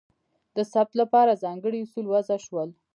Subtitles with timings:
[0.55, 2.69] د ثبت لپاره ځانګړي اصول وضع شول.